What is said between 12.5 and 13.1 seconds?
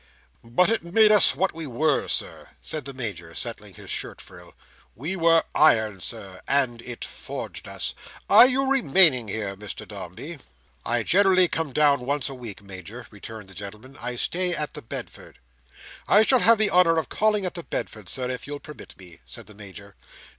Major,"